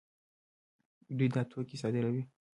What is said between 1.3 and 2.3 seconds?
دا توکي صادروي.